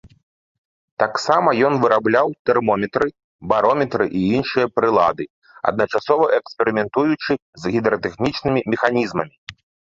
Таксама 1.01 1.49
ён 1.67 1.73
вырабляў 1.83 2.27
тэрмометры, 2.49 3.07
барометры 3.53 4.05
і 4.21 4.23
іншыя 4.39 4.73
прылады, 4.79 5.25
адначасова 5.75 6.25
эксперыментуючы 6.41 7.33
з 7.63 7.79
гідратэхнічнымі 7.79 8.69
механізмамі. 8.77 9.35